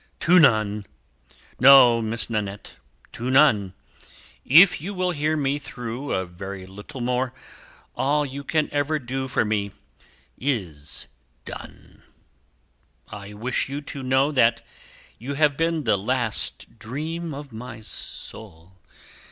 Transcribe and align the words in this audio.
"To 0.21 0.39
none. 0.39 0.87
No, 1.59 2.01
Miss 2.01 2.27
Manette, 2.27 2.79
to 3.11 3.29
none. 3.29 3.75
If 4.43 4.81
you 4.81 4.95
will 4.95 5.11
hear 5.11 5.37
me 5.37 5.59
through 5.59 6.11
a 6.13 6.25
very 6.25 6.65
little 6.65 7.01
more, 7.01 7.35
all 7.95 8.25
you 8.25 8.43
can 8.43 8.67
ever 8.71 8.97
do 8.97 9.27
for 9.27 9.45
me 9.45 9.69
is 10.39 11.05
done. 11.45 12.01
I 13.09 13.35
wish 13.35 13.69
you 13.69 13.79
to 13.81 14.01
know 14.01 14.31
that 14.31 14.65
you 15.19 15.35
have 15.35 15.55
been 15.55 15.83
the 15.83 15.99
last 15.99 16.79
dream 16.79 17.31
of 17.35 17.53
my 17.53 17.81
soul. 17.81 18.79